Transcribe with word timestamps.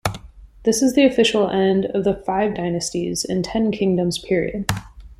This 0.63 0.81
is 0.81 0.95
the 0.95 1.05
official 1.05 1.47
end 1.51 1.85
of 1.85 2.03
the 2.05 2.15
Five 2.15 2.55
Dynasties 2.55 3.23
and 3.23 3.45
Ten 3.45 3.71
Kingdoms 3.71 4.17
period. 4.17 4.65